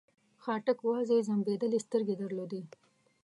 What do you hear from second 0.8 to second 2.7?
وازې ځمبېدلې سترګې درلودې.